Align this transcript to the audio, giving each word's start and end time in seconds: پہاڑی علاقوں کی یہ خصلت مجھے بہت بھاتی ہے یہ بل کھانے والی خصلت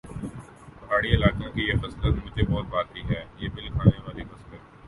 پہاڑی 0.79 1.13
علاقوں 1.15 1.51
کی 1.51 1.61
یہ 1.61 1.73
خصلت 1.81 2.25
مجھے 2.25 2.43
بہت 2.43 2.65
بھاتی 2.65 3.01
ہے 3.09 3.23
یہ 3.37 3.49
بل 3.55 3.67
کھانے 3.67 3.97
والی 4.05 4.23
خصلت 4.23 4.73